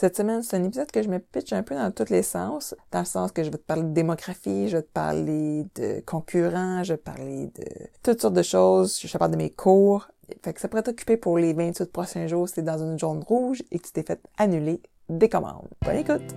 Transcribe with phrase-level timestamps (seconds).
[0.00, 2.72] Cette semaine, c'est un épisode que je me pitch un peu dans tous les sens,
[2.92, 6.04] dans le sens que je vais te parler de démographie, je vais te parler de
[6.06, 7.64] concurrents, je vais te parler de
[8.04, 10.06] toutes sortes de choses, je te parle de mes cours.
[10.44, 13.24] Fait que ça pourrait t'occuper pour les 28 prochains jours si t'es dans une zone
[13.26, 15.66] rouge et que tu t'es fait annuler des commandes.
[15.84, 16.36] Bonne écoute!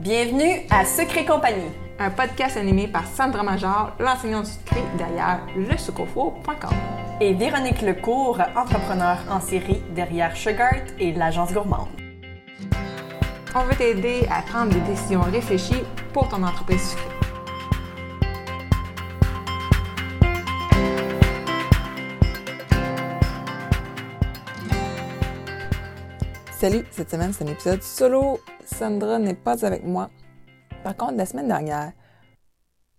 [0.00, 7.07] Bienvenue à Secret Compagnie, un podcast animé par Sandra Major, l'enseignante du secret derrière lesucofo.com.
[7.20, 11.88] Et Véronique Lecourt, entrepreneur en série derrière Sugart et l'agence gourmande.
[13.56, 17.10] On veut t'aider à prendre des décisions réfléchies pour ton entreprise sucrée.
[26.52, 28.38] Salut, cette semaine c'est un épisode solo.
[28.64, 30.08] Sandra n'est pas avec moi.
[30.84, 31.94] Par contre, la semaine dernière,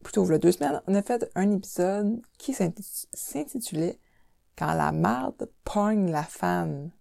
[0.03, 3.97] plutôt il y a deux semaines, on a fait un épisode qui s'intitulait
[4.59, 6.91] Quand la marde pogne la fan.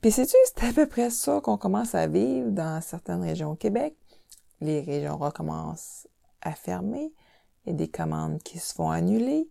[0.00, 3.56] Puis sais-tu, c'est à peu près ça qu'on commence à vivre dans certaines régions au
[3.56, 3.96] Québec.
[4.60, 6.06] Les régions recommencent
[6.40, 7.12] à fermer.
[7.66, 9.50] Il y a des commandes qui se font annuler.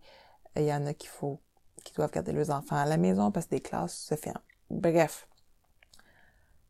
[0.56, 1.42] Il y en a qui faut,
[1.84, 4.40] qui doivent garder leurs enfants à la maison parce que des classes se ferment.
[4.70, 5.28] Bref.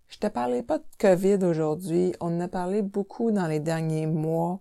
[0.07, 2.15] Je te parlais pas de COVID aujourd'hui.
[2.19, 4.59] On en a parlé beaucoup dans les derniers mois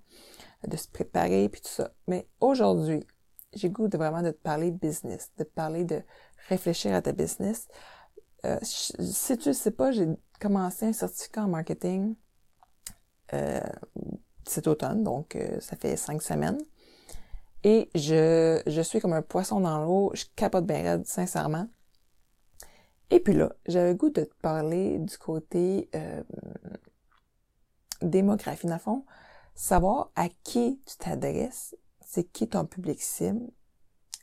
[0.68, 1.90] de se préparer puis tout ça.
[2.06, 3.06] Mais aujourd'hui,
[3.54, 6.02] j'ai goût de vraiment de te parler business, de te parler de
[6.48, 7.68] réfléchir à ta business.
[8.44, 10.08] Euh, si tu ne sais pas, j'ai
[10.40, 12.16] commencé un certificat en marketing
[13.32, 13.60] euh,
[14.44, 16.58] cet automne, donc euh, ça fait cinq semaines.
[17.64, 21.68] Et je, je suis comme un poisson dans l'eau, je capote bien raide, sincèrement.
[23.10, 26.22] Et puis là, j'avais goût de te parler du côté euh,
[28.00, 28.66] démographie.
[28.66, 29.04] Dans le fond,
[29.54, 31.76] savoir à qui tu t'adresses,
[32.12, 33.40] c'est qui ton public cible,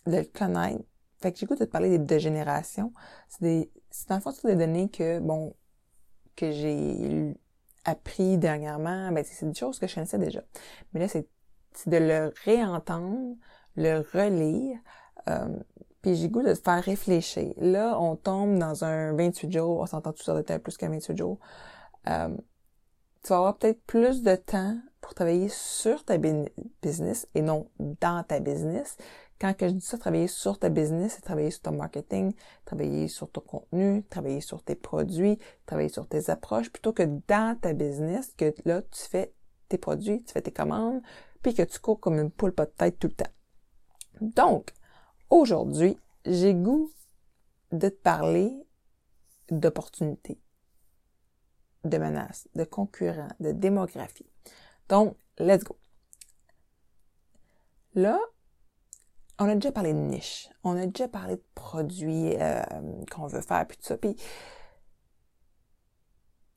[0.05, 0.83] de le connaître.
[1.19, 2.93] Fait que j'ai goût de te parler des deux générations.
[3.27, 5.55] C'est des, c'est dans le fond des données que, bon,
[6.35, 7.33] que j'ai
[7.85, 9.11] appris dernièrement.
[9.11, 10.43] Ben, c'est des choses que je connaissais déjà.
[10.93, 11.27] Mais là, c'est,
[11.73, 13.35] c'est de le réentendre,
[13.75, 14.77] le relire,
[15.27, 15.59] euh,
[16.03, 17.55] puis j'ai goût de te faire réfléchir.
[17.57, 21.17] Là, on tombe dans un 28 jours, on s'entend tout ça de plus qu'un 28
[21.17, 21.39] jours.
[22.07, 22.29] Euh,
[23.23, 28.23] tu vas avoir peut-être plus de temps pour travailler sur ta business et non dans
[28.23, 28.97] ta business.
[29.39, 32.33] Quand que je dis ça, travailler sur ta business, c'est travailler sur ton marketing,
[32.65, 37.57] travailler sur ton contenu, travailler sur tes produits, travailler sur tes approches, plutôt que dans
[37.57, 39.33] ta business, que là, tu fais
[39.69, 41.01] tes produits, tu fais tes commandes,
[41.41, 43.31] puis que tu cours comme une poule pas de tête tout le temps.
[44.19, 44.73] Donc,
[45.29, 45.95] Aujourd'hui,
[46.25, 46.91] j'ai goût
[47.71, 48.51] de te parler
[49.51, 50.41] d'opportunités,
[51.83, 54.25] de menaces, de concurrents, de démographie.
[54.89, 55.77] Donc, let's go.
[57.93, 58.19] Là,
[59.39, 62.61] on a déjà parlé de niche, on a déjà parlé de produits euh,
[63.11, 63.97] qu'on veut faire, puis tout ça.
[63.97, 64.15] Puis,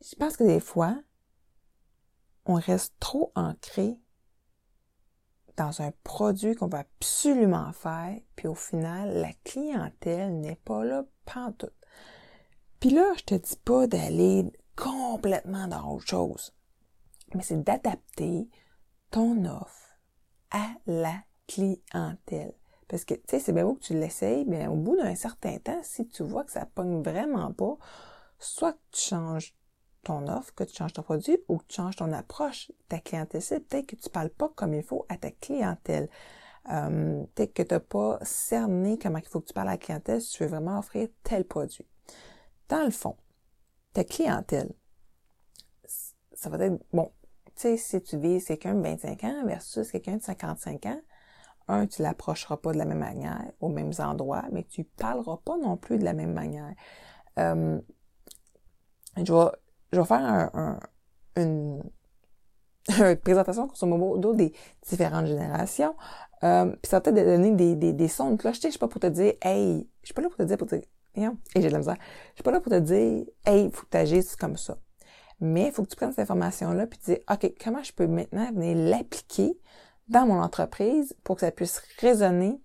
[0.00, 0.96] je pense que des fois,
[2.44, 4.00] on reste trop ancré
[5.56, 11.04] dans un produit qu'on va absolument faire, puis au final, la clientèle n'est pas là
[11.24, 11.76] pantoute.
[12.80, 16.52] Puis là, je te dis pas d'aller complètement dans autre chose,
[17.34, 18.48] mais c'est d'adapter
[19.10, 19.98] ton offre
[20.50, 21.14] à la
[21.46, 22.54] clientèle.
[22.88, 25.58] Parce que, tu sais, c'est bien beau que tu l'essayes, mais au bout d'un certain
[25.58, 27.78] temps, si tu vois que ça pogne vraiment pas,
[28.38, 29.56] soit que tu changes
[30.02, 32.70] ton offre, que tu changes ton produit ou que tu changes ton approche.
[32.88, 36.08] Ta clientèle, peut-être que tu parles pas comme il faut à ta clientèle.
[36.70, 39.78] Euh, peut-être que tu n'as pas cerné comment il faut que tu parles à la
[39.78, 41.86] clientèle si tu veux vraiment offrir tel produit.
[42.68, 43.16] Dans le fond,
[43.92, 44.72] ta clientèle,
[46.34, 47.12] ça va être, bon,
[47.56, 51.00] sais, si tu vises quelqu'un de 25 ans versus quelqu'un de 55 ans,
[51.68, 55.56] un, tu l'approcheras pas de la même manière, aux mêmes endroits, mais tu parleras pas
[55.58, 56.74] non plus de la même manière.
[57.38, 57.80] Euh,
[59.16, 59.50] je vais
[59.92, 60.80] je vais faire un,
[61.36, 61.82] une,
[62.98, 64.52] une présentation, grosso modo, des
[64.88, 65.94] différentes générations.
[66.44, 68.60] Euh, puis ça peut-être donner des, des, des sons de cloche.
[68.62, 70.66] Je suis pas pour te dire, hey, je suis pas là pour te dire, pour
[70.66, 70.76] te
[71.14, 71.96] et j'ai de la misère.
[72.30, 74.78] Je suis pas là pour te dire, hey, faut que tu agisses comme ça.
[75.42, 78.06] Mais il faut que tu prennes cette information-là puis te dire, OK, comment je peux
[78.06, 79.58] maintenant venir l'appliquer
[80.06, 82.60] dans mon entreprise pour que ça puisse résonner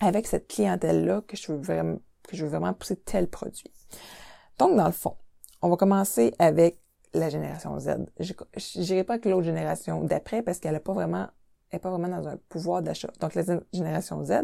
[0.00, 3.72] avec cette clientèle-là que je veux vraiment, que je veux vraiment pousser tel produit.
[4.60, 5.16] Donc, dans le fond,
[5.60, 6.80] on va commencer avec
[7.14, 8.06] la génération Z.
[8.20, 8.32] Je
[8.76, 11.26] n'irai pas avec l'autre génération d'après parce qu'elle n'est pas vraiment,
[11.72, 13.10] est pas vraiment dans un pouvoir d'achat.
[13.18, 13.42] Donc, la
[13.72, 14.42] génération Z,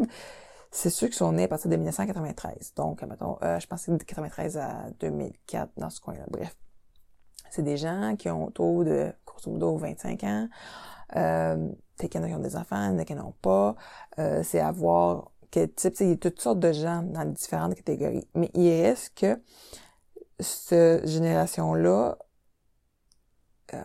[0.71, 2.73] c'est ceux qui sont nés à partir de 1993.
[2.75, 6.25] Donc, mettons, euh, je pense que c'est de 93 à 2004 dans ce coin-là.
[6.29, 6.53] Bref.
[7.49, 10.49] C'est des gens qui ont autour de, grosso modo, 25 ans.
[11.15, 13.27] Euh, qu'il y en a qui ont des enfants, il y en a qui n'en
[13.27, 13.75] ont pas.
[14.19, 18.27] Euh, c'est avoir quel type, il y a toutes sortes de gens dans différentes catégories.
[18.33, 19.41] Mais il reste que
[20.39, 22.17] cette génération-là,
[23.73, 23.83] euh,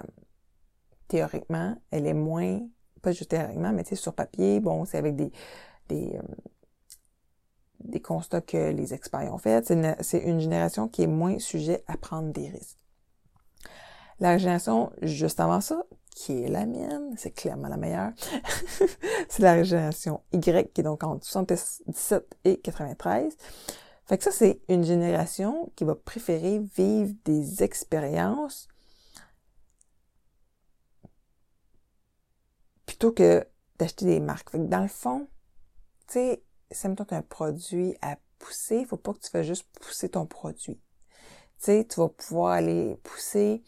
[1.09, 2.61] théoriquement, elle est moins,
[3.03, 5.31] pas juste théoriquement, mais sur papier, bon, c'est avec des,
[5.89, 6.23] des, euh,
[7.85, 9.65] des constats que les experts ont fait.
[9.67, 12.79] C'est une, une, génération qui est moins sujet à prendre des risques.
[14.21, 15.83] La génération juste avant ça,
[16.15, 18.13] qui est la mienne, c'est clairement la meilleure,
[19.29, 23.35] c'est la génération Y, qui est donc entre 77 et 93.
[24.05, 28.69] Fait que ça, c'est une génération qui va préférer vivre des expériences
[32.85, 33.47] plutôt que
[33.79, 34.51] d'acheter des marques.
[34.51, 35.29] Fait que dans le fond,
[36.09, 40.11] tu sais, si mettons un produit à pousser, faut pas que tu fasses juste pousser
[40.11, 40.75] ton produit.
[40.77, 43.63] Tu sais, tu vas pouvoir aller pousser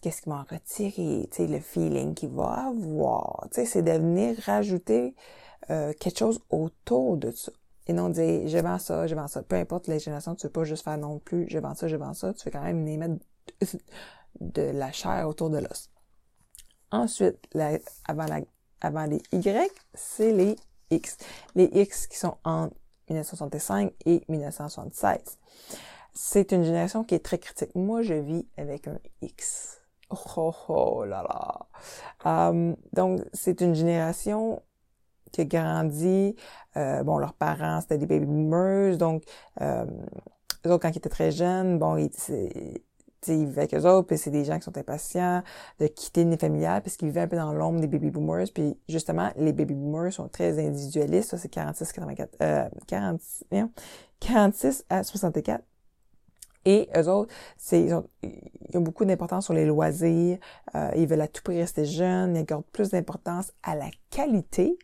[0.00, 3.46] qu'est-ce qui m'en retire tu sais, le feeling qu'il va avoir.
[3.50, 5.14] Tu sais, c'est de venir rajouter
[5.70, 7.52] euh, quelque chose autour de ça.
[7.86, 9.42] Et non dire, je vends ça, je vends ça.
[9.42, 11.96] Peu importe les générations, tu veux pas juste faire non plus, je vends ça, je
[11.96, 12.32] vends ça.
[12.32, 13.16] Tu fais quand même mettre
[14.40, 15.90] de la chair autour de l'os.
[16.90, 17.38] Ensuite,
[18.06, 18.40] avant, la,
[18.80, 20.56] avant les Y, c'est les
[20.90, 21.16] X.
[21.54, 22.74] Les X qui sont entre
[23.08, 25.18] 1965 et 1976.
[26.14, 27.74] C'est une génération qui est très critique.
[27.74, 29.81] Moi, je vis avec un X.
[30.36, 31.66] Oh, oh, là là.
[32.24, 34.62] Um, donc, c'est une génération
[35.32, 36.36] qui a grandi.
[36.76, 38.96] Euh, bon, leurs parents, c'était des baby boomers.
[38.98, 39.24] Donc,
[39.60, 39.84] euh,
[40.66, 42.10] eux autres, quand ils étaient très jeunes, bon, ils,
[43.28, 45.42] ils vivaient avec eux autres, puis c'est des gens qui sont impatients
[45.78, 48.46] de quitter une familiale parce qu'ils vivaient un peu dans l'ombre des baby boomers.
[48.54, 51.30] Puis justement, les baby boomers sont très individualistes.
[51.30, 53.44] Ça, c'est 46, 84, euh, 46,
[54.20, 55.64] 46 à 64.
[56.64, 60.38] Et eux autres, c'est, ils, ont, ils ont beaucoup d'importance sur les loisirs.
[60.74, 62.36] Euh, ils veulent à tout prix rester jeunes.
[62.36, 64.78] Ils accordent plus d'importance à la qualité,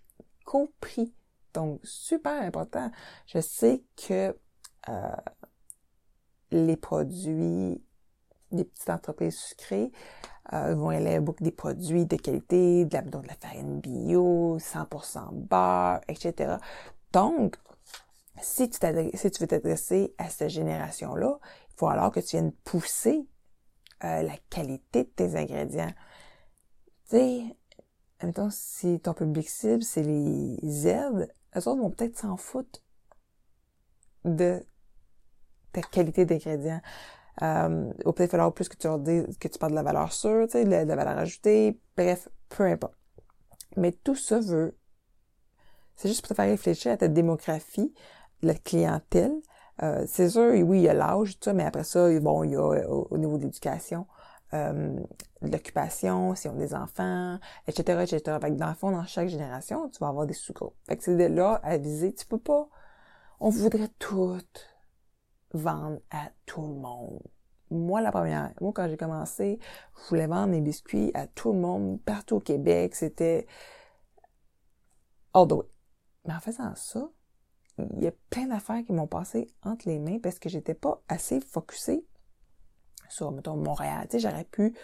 [0.44, 1.12] compris.
[1.54, 2.90] Donc, super important.
[3.26, 4.36] Je sais que
[4.88, 5.16] euh,
[6.50, 7.82] les produits
[8.50, 9.92] des petites entreprises sucrées
[10.54, 15.32] euh, vont aller beaucoup des produits de qualité, de la, de la farine bio, 100%
[15.32, 16.56] beurre, etc.
[17.12, 17.56] Donc,
[18.40, 18.78] si tu,
[19.14, 21.38] si tu veux t'adresser à cette génération-là,
[21.78, 23.24] il faut alors que tu viennes pousser
[24.02, 25.92] euh, la qualité de tes ingrédients.
[27.08, 27.56] Tu sais,
[28.20, 32.80] mettons, si ton public cible, c'est les Z, eux autres vont peut-être s'en foutre
[34.24, 34.60] de
[35.72, 36.80] ta qualité d'ingrédients.
[37.42, 40.12] Euh, ou peut-être falloir plus que tu leur dises que tu parles de la valeur
[40.12, 42.96] sûre, tu sais, de la, valeur ajoutée, bref, peu importe.
[43.76, 44.76] Mais tout ça veut,
[45.94, 47.94] c'est juste pour te faire réfléchir à ta démographie,
[48.42, 49.40] la clientèle.
[49.82, 52.52] Euh, c'est sûr, oui, il y a l'âge, tout ça, mais après ça, bon, il
[52.52, 54.06] y a au, niveau de l'éducation,
[54.54, 54.98] euh,
[55.40, 58.38] l'occupation, si on a des enfants, etc., etc.
[58.40, 60.74] Fait que dans le fond, dans chaque génération, tu vas avoir des sous-groupes.
[60.88, 62.12] Fait que c'est de là à viser.
[62.12, 62.68] Tu peux pas,
[63.40, 64.38] on voudrait tout
[65.52, 67.22] vendre à tout le monde.
[67.70, 69.58] Moi, la première, moi, quand j'ai commencé,
[70.02, 72.94] je voulais vendre mes biscuits à tout le monde, partout au Québec.
[72.94, 73.46] C'était
[75.34, 75.66] all the way.
[76.26, 77.10] Mais en faisant ça,
[77.96, 81.00] il y a plein d'affaires qui m'ont passé entre les mains parce que j'étais pas
[81.08, 82.04] assez focusée
[83.08, 84.06] sur, mettons, Montréal.
[84.10, 84.74] Tu sais, j'aurais pu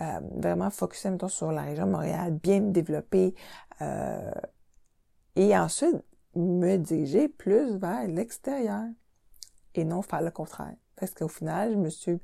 [0.00, 3.34] euh, vraiment focuser, mettons, sur la région de Montréal, bien me développer
[3.80, 4.30] euh,
[5.36, 5.96] et ensuite
[6.34, 8.84] me diriger plus vers l'extérieur
[9.74, 10.74] et non faire le contraire.
[10.96, 12.20] Parce qu'au final, je me suis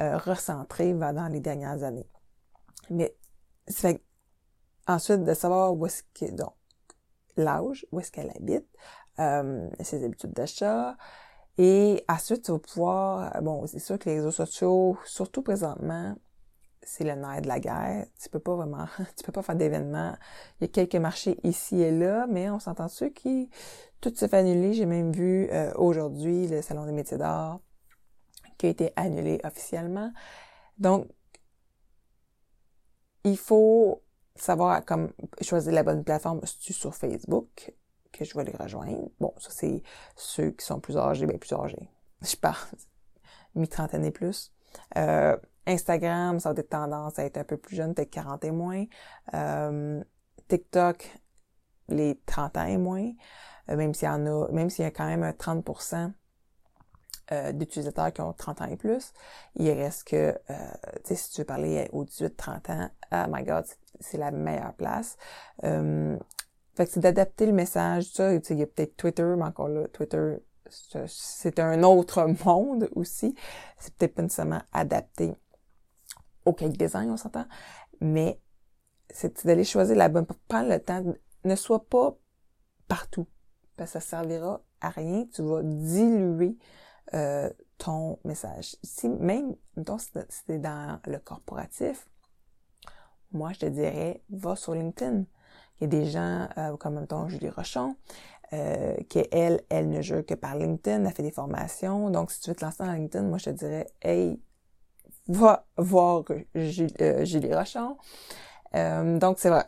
[0.00, 2.08] euh, recentrée dans les dernières années.
[2.90, 3.14] Mais
[3.66, 4.02] c'est
[4.86, 6.54] ensuite de savoir où est-ce que donc
[7.36, 8.66] l'âge, où est-ce qu'elle habite,
[9.18, 10.96] euh, ses habitudes d'achat.
[11.58, 16.14] Et ensuite, tu vas pouvoir, bon, c'est sûr que les réseaux sociaux, surtout présentement,
[16.82, 18.06] c'est le nerf de la guerre.
[18.20, 20.16] Tu peux pas vraiment, tu peux pas faire d'événements.
[20.60, 23.50] Il y a quelques marchés ici et là, mais on s'entend dessus qui
[24.00, 24.72] tout se fait annuler.
[24.74, 27.60] J'ai même vu euh, aujourd'hui le salon des métiers d'art
[28.58, 30.12] qui a été annulé officiellement.
[30.78, 31.06] Donc,
[33.24, 34.02] il faut
[34.34, 36.40] savoir comme choisir la bonne plateforme.
[36.44, 37.72] Si sur Facebook,
[38.12, 39.10] que je vais les rejoindre.
[39.20, 39.82] Bon, ça c'est
[40.16, 41.88] ceux qui sont plus âgés, bien plus âgés.
[42.22, 42.56] Je parle
[43.54, 44.52] mi-trentaine et plus.
[44.96, 48.50] Euh, Instagram, ça a des tendances à être un peu plus jeune, peut-être 40 et
[48.50, 48.84] moins.
[49.34, 50.02] Euh,
[50.48, 51.18] TikTok,
[51.88, 53.10] les 30 ans et moins.
[53.68, 56.12] Euh, même s'il y en a, même s'il y a quand même un 30%
[57.30, 59.12] euh, d'utilisateurs qui ont 30 ans et plus,
[59.54, 60.54] il reste que, tu
[61.04, 63.64] sais, si tu veux parler aux 18-30 ans, oh my god,
[64.00, 65.16] c'est la meilleure place.
[66.74, 69.88] Fait que c'est d'adapter le message, ça, il y a peut-être Twitter, mais encore là,
[69.88, 70.36] Twitter,
[71.06, 73.34] c'est un autre monde aussi.
[73.78, 75.34] C'est peut-être pas nécessairement adapté
[76.44, 77.46] au cake design, on s'entend,
[78.00, 78.40] mais
[79.10, 81.02] c'est d'aller choisir la bonne, prendre le temps,
[81.44, 82.16] ne sois pas
[82.88, 83.26] partout,
[83.76, 86.56] parce que ça servira à rien, tu vas diluer
[87.14, 88.76] euh, ton message.
[88.82, 92.08] Si même, mettons, si c'est dans le corporatif,
[93.32, 95.24] moi, je te dirais, va sur LinkedIn.
[95.82, 97.96] Il y a des gens, euh, comme, mettons, Julie Rochon,
[98.52, 102.08] euh, qui, elle, elle ne jure que par LinkedIn, elle fait des formations.
[102.08, 104.40] Donc, si tu veux te lancer dans LinkedIn, moi, je te dirais, hey,
[105.26, 106.22] va voir
[106.54, 107.96] Julie, euh, Julie Rochon.
[108.76, 109.64] Euh, donc, c'est vrai,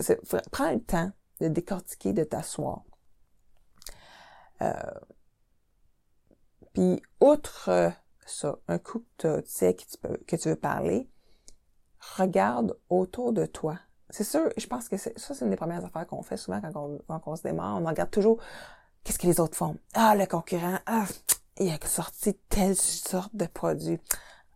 [0.52, 2.84] prends le temps de décortiquer, de t'asseoir.
[4.62, 4.72] Euh,
[6.74, 7.92] puis, outre
[8.24, 11.08] ça, un coup que tu sais que tu, que tu veux parler,
[12.16, 13.80] regarde autour de toi.
[14.10, 16.76] C'est sûr, je pense que ça, c'est une des premières affaires qu'on fait souvent quand
[16.76, 17.80] on, quand on se démarre.
[17.80, 18.38] On regarde toujours
[19.02, 19.76] qu'est-ce que les autres font.
[19.94, 21.06] Ah, le concurrent, ah,
[21.58, 24.00] il a sorti telle sorte de produit.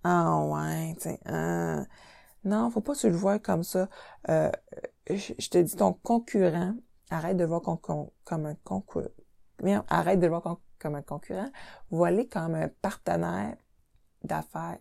[0.04, 1.84] Ah ouais, tu sais, ah.
[2.44, 3.88] Non, faut pas se le voir comme ça.
[4.28, 4.50] Euh,
[5.10, 6.74] je, te dis, ton concurrent,
[7.10, 9.08] arrête de voir comme un concurrent.
[9.88, 11.50] Arrête de le voir comme un concurrent.
[11.90, 13.56] Vois-le comme un partenaire
[14.22, 14.78] d'affaires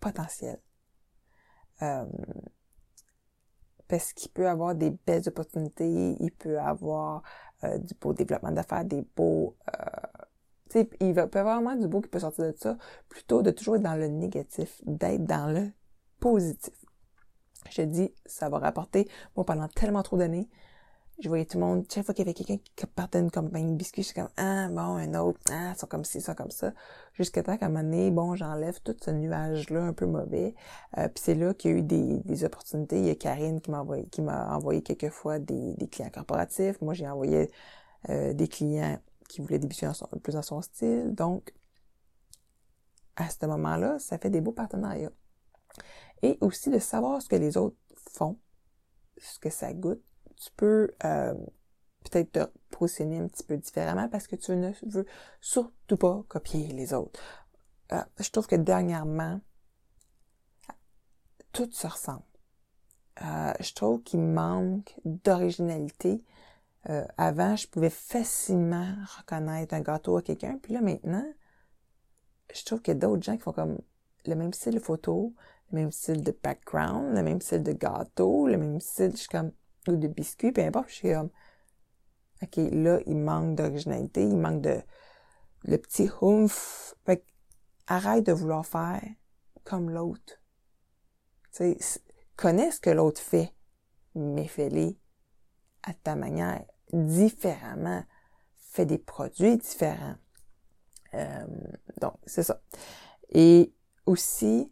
[0.00, 0.60] potentiel.
[1.82, 2.04] Euh,
[3.88, 7.22] parce qu'il peut avoir des belles opportunités, il peut avoir
[7.64, 9.56] euh, du beau développement d'affaires, des beaux...
[9.68, 12.76] Euh, il va, peut avoir vraiment du beau qui peut sortir de ça,
[13.08, 15.70] plutôt de toujours être dans le négatif, d'être dans le
[16.20, 16.74] positif.
[17.70, 20.48] Je dis, ça va rapporter, moi pendant tellement trop d'années,
[21.18, 23.72] je voyais tout le monde, chaque fois qu'il y avait quelqu'un qui partait d'une compagnie
[23.72, 26.72] de biscuits, je comme, ah, bon, un autre, ah, ça comme ci, ça comme ça.
[27.14, 30.54] Jusqu'à temps qu'à un moment donné, bon, j'enlève tout ce nuage-là un peu mauvais.
[30.98, 32.98] Euh, puis c'est là qu'il y a eu des, des opportunités.
[32.98, 36.10] Il y a Karine qui m'a envoyé, qui m'a envoyé quelques fois des, des clients
[36.10, 36.80] corporatifs.
[36.82, 37.50] Moi, j'ai envoyé
[38.10, 39.88] euh, des clients qui voulaient débuter
[40.22, 41.14] plus dans son style.
[41.14, 41.54] Donc,
[43.16, 45.12] à ce moment-là, ça fait des beaux partenariats.
[46.22, 47.76] Et aussi de savoir ce que les autres
[48.12, 48.38] font,
[49.18, 50.02] ce que ça goûte,
[50.36, 51.34] tu peux euh,
[52.04, 55.06] peut-être te positionner un petit peu différemment parce que tu ne veux
[55.40, 57.20] surtout pas copier les autres.
[57.92, 59.40] Euh, je trouve que dernièrement,
[61.52, 62.22] tout se ressemble.
[63.22, 66.22] Euh, je trouve qu'il manque d'originalité.
[67.16, 71.26] avant, je pouvais facilement reconnaître un gâteau à quelqu'un, puis là maintenant,
[72.54, 73.78] je trouve qu'il y a d'autres gens qui font comme
[74.24, 75.34] le même style de photo,
[75.72, 79.28] le même style de background, le même style de gâteau, le même style, je suis
[79.28, 79.52] comme
[79.88, 81.30] ou de biscuits, peu importe, je suis comme,
[82.42, 84.80] OK, là, il manque d'originalité, il manque de,
[85.66, 86.94] le petit humph.
[87.04, 87.24] Fait
[87.86, 89.02] arrête de vouloir faire
[89.64, 90.40] comme l'autre.
[91.52, 92.00] Tu sais,
[92.36, 93.52] connais ce que l'autre fait,
[94.14, 94.98] mais fais-les
[95.82, 98.04] à ta manière, différemment.
[98.56, 100.16] Fais des produits différents.
[101.14, 101.46] Euh,
[102.00, 102.60] donc, c'est ça.
[103.30, 103.72] Et
[104.04, 104.70] aussi,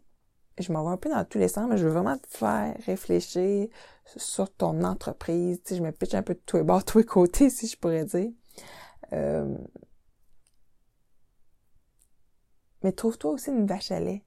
[0.59, 2.75] je m'en vais un peu dans tous les sens, mais je veux vraiment te faire
[2.85, 3.67] réfléchir
[4.05, 5.61] sur ton entreprise.
[5.63, 7.67] Tu sais, je me pitch un peu de tous les bords, tous les côtés, si
[7.67, 8.31] je pourrais dire.
[9.13, 9.57] Euh,
[12.83, 14.25] mais trouve-toi aussi une vache à lait.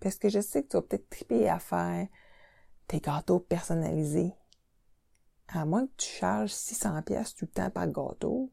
[0.00, 2.06] Parce que je sais que tu vas peut-être triper à faire
[2.88, 4.34] tes gâteaux personnalisés.
[5.48, 8.52] À moins que tu charges 600 pièces tout le temps par gâteau,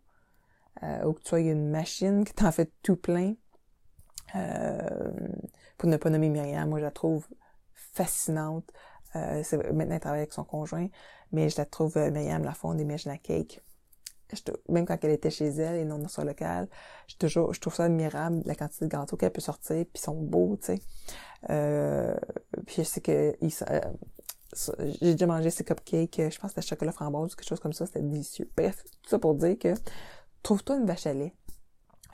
[0.84, 3.36] euh, ou que tu aies une machine qui t'en fait tout plein.
[4.36, 4.80] Euh,
[5.78, 7.28] pour ne pas nommer Myriam, moi je la trouve
[7.74, 8.72] fascinante.
[9.16, 10.88] Euh, maintenant, elle travaille avec son conjoint,
[11.32, 13.62] mais je la trouve, euh, Myriam Lafond des Mèches Cake.
[14.70, 16.68] même quand elle était chez elle et non dans son local,
[17.08, 20.00] je, toujours, je trouve ça admirable, la quantité de gâteaux qu'elle peut sortir, puis ils
[20.00, 20.82] sont beaux, tu sais.
[21.50, 22.16] Euh,
[22.68, 23.80] puis je sais que euh,
[25.02, 27.74] j'ai déjà mangé ces cupcakes, je pense que c'était chocolat framboise ou quelque chose comme
[27.74, 28.50] ça, c'était délicieux.
[28.56, 29.74] Bref, tout ça pour dire que
[30.44, 31.34] trouve-toi une vache à lait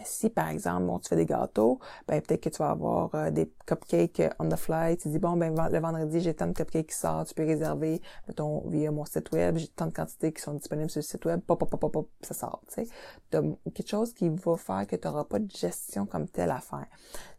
[0.04, 3.32] si par exemple bon tu fais des gâteaux ben peut-être que tu vas avoir euh,
[3.32, 4.98] des cupcakes euh, on the fly.
[4.98, 8.02] Tu dis bon ben le vendredi j'ai tant de cupcakes qui sortent tu peux réserver
[8.28, 9.58] mettons via mon site web.
[9.58, 11.40] J'ai tant de quantités qui sont disponibles sur le site web.
[11.42, 12.90] Pop pop pop pop ça sort tu sais.
[13.32, 16.88] Quelque chose qui va faire que tu n'auras pas de gestion comme telle à faire.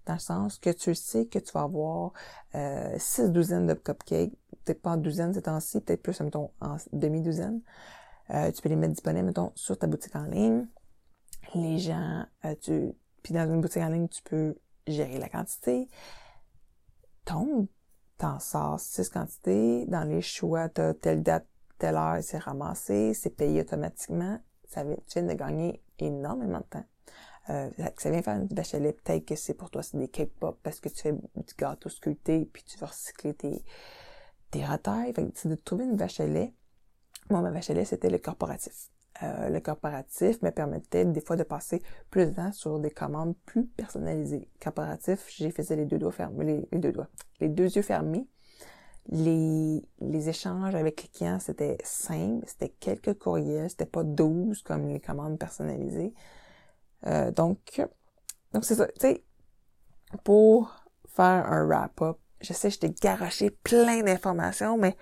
[0.07, 2.13] Dans le sens que tu sais que tu vas avoir
[2.55, 4.33] euh, six douzaines de cupcakes.
[4.65, 7.61] Peut-être pas en douzaine ces temps-ci peut-être plus mettons en demi-douzaine
[8.31, 10.67] euh, tu peux les mettre disponibles mettons sur ta boutique en ligne
[11.55, 15.88] les gens, euh, tu, puis dans une boutique en ligne, tu peux gérer la quantité.
[17.26, 17.69] Donc,
[18.19, 19.87] t'en sors six quantités.
[19.87, 21.47] Dans les choix, t'as telle date,
[21.79, 24.38] telle heure, c'est ramassé, c'est payé automatiquement.
[24.69, 26.85] Ça, tu viens de gagner énormément de temps.
[27.50, 30.59] Euh, ça vient faire une bachelet, peut-être que c'est pour toi, c'est des cake pop
[30.65, 33.65] parce que tu fais du gâteau sculpté puis tu vas recycler tes,
[34.50, 35.12] tes retailles.
[35.12, 36.55] Fait que c'est de trouver une bachelet.
[37.31, 38.91] Moi, ma bachelet, c'était le corporatif.
[39.23, 43.35] Euh, le corporatif me permettait des fois de passer plus de temps sur des commandes
[43.46, 44.49] plus personnalisées.
[44.62, 47.08] Corporatif, j'ai faisais les deux doigts fermés, les, deux doigts,
[47.40, 48.26] les deux yeux fermés.
[49.08, 54.88] Les, les échanges avec les clients, c'était simple, c'était quelques courriels, c'était pas 12 comme
[54.88, 56.12] les commandes personnalisées.
[57.06, 57.80] Euh, donc,
[58.52, 59.25] donc c'est ça, tu sais,
[60.25, 60.75] pour
[61.06, 64.96] faire un wrap-up, je sais, je t'ai garoché plein d'informations, mais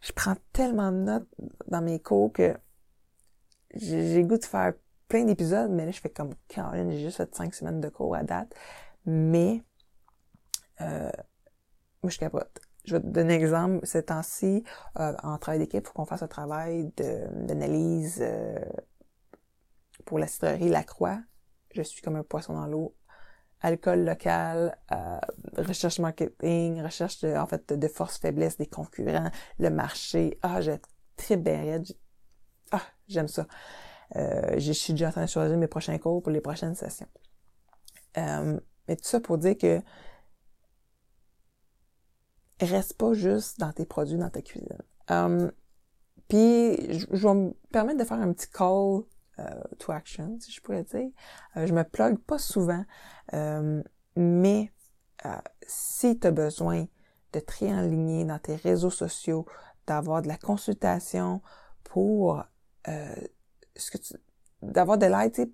[0.00, 1.28] je prends tellement de notes
[1.68, 2.56] dans mes cours que
[3.76, 4.74] j'ai goût de faire
[5.08, 8.14] plein d'épisodes, mais là, je fais comme Caroline, j'ai juste fait cinq semaines de cours
[8.14, 8.54] à date.
[9.06, 9.62] Mais,
[10.80, 11.10] euh,
[12.02, 12.60] moi, je capote.
[12.84, 13.86] Je vais te donner un exemple.
[13.86, 14.62] Ces temps-ci,
[14.98, 18.58] euh, en travail d'équipe, il faut qu'on fasse un travail d'analyse euh,
[20.04, 21.18] pour la cidrerie Lacroix.
[21.74, 22.94] Je suis comme un poisson dans l'eau
[23.60, 25.18] alcool local, euh,
[25.56, 30.38] recherche marketing, recherche de, en fait de force faiblesse des concurrents, le marché.
[30.42, 30.78] Ah, j'ai
[31.16, 31.80] très bien
[32.72, 33.46] Ah, j'aime ça.
[34.16, 37.08] Euh, je suis déjà en train de choisir mes prochains cours pour les prochaines sessions.
[38.16, 39.80] Euh, mais tout ça pour dire que
[42.60, 44.78] reste pas juste dans tes produits, dans ta cuisine.
[45.10, 45.50] Euh,
[46.28, 49.02] puis, je, vais me permettre de faire un petit call
[49.78, 51.10] to action, si je pourrais dire.
[51.56, 52.84] Euh, je me plug pas souvent,
[54.16, 54.70] mais
[55.66, 56.86] si tu as besoin
[57.32, 59.44] de te réaligner dans tes réseaux sociaux,
[59.86, 61.42] d'avoir de la consultation
[61.82, 62.44] pour
[62.86, 64.14] ce que tu
[64.62, 65.50] d'avoir de l'aide,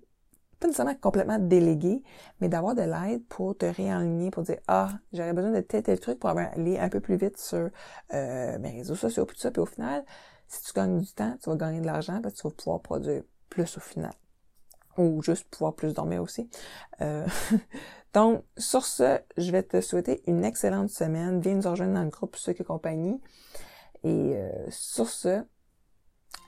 [0.59, 2.03] pas nécessairement complètement délégué,
[2.39, 5.99] mais d'avoir de l'aide pour te réaligner, pour dire ah j'aurais besoin de tel tel
[5.99, 7.69] truc pour aller un peu plus vite sur
[8.13, 10.05] mes réseaux sociaux puis tout ça, puis au final
[10.51, 13.23] si tu gagnes du temps, tu vas gagner de l'argent, parce tu vas pouvoir produire
[13.49, 14.13] plus au final.
[14.97, 16.49] Ou juste pouvoir plus dormir aussi.
[16.99, 17.25] Euh,
[18.13, 21.39] donc, sur ce, je vais te souhaiter une excellente semaine.
[21.39, 23.21] Viens nous rejoindre dans le groupe Ceux qui compagnie.
[24.03, 25.41] Et euh, sur ce,